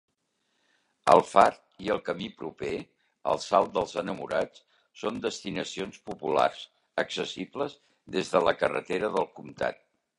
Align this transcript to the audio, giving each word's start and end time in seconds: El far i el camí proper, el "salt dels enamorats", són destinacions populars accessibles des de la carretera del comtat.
El 1.15 1.19
far 1.31 1.43
i 1.87 1.91
el 1.95 2.01
camí 2.07 2.29
proper, 2.39 2.71
el 3.33 3.41
"salt 3.45 3.71
dels 3.77 3.95
enamorats", 4.05 4.65
són 5.05 5.23
destinacions 5.29 6.03
populars 6.11 6.67
accessibles 7.07 7.81
des 8.19 8.37
de 8.37 8.47
la 8.51 8.61
carretera 8.65 9.17
del 9.19 9.35
comtat. 9.41 9.85